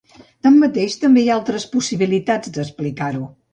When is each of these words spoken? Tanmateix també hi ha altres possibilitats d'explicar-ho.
Tanmateix 0.45 0.95
també 1.01 1.21
hi 1.25 1.29
ha 1.29 1.35
altres 1.35 1.67
possibilitats 1.77 2.57
d'explicar-ho. 2.59 3.33